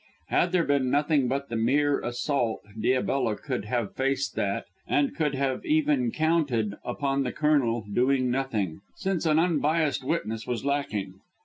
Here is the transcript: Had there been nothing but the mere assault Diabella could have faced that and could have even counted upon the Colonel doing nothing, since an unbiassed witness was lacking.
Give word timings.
Had 0.29 0.51
there 0.51 0.63
been 0.63 0.89
nothing 0.89 1.27
but 1.27 1.49
the 1.49 1.55
mere 1.55 1.99
assault 2.01 2.61
Diabella 2.75 3.35
could 3.39 3.65
have 3.65 3.93
faced 3.95 4.33
that 4.33 4.65
and 4.87 5.15
could 5.15 5.35
have 5.35 5.63
even 5.63 6.09
counted 6.09 6.75
upon 6.83 7.21
the 7.21 7.31
Colonel 7.31 7.81
doing 7.83 8.31
nothing, 8.31 8.81
since 8.95 9.27
an 9.27 9.37
unbiassed 9.37 10.03
witness 10.03 10.47
was 10.47 10.65
lacking. 10.65 11.19